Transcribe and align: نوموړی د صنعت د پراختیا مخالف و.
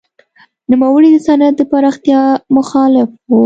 نوموړی 0.71 1.09
د 1.13 1.17
صنعت 1.27 1.53
د 1.57 1.61
پراختیا 1.71 2.21
مخالف 2.57 3.09
و. 3.29 3.33